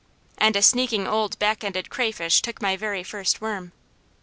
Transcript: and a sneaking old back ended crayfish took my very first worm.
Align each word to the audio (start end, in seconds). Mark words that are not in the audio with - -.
and 0.39 0.55
a 0.55 0.63
sneaking 0.63 1.05
old 1.07 1.37
back 1.37 1.63
ended 1.63 1.91
crayfish 1.91 2.41
took 2.41 2.59
my 2.59 2.75
very 2.75 3.03
first 3.03 3.39
worm. 3.39 3.71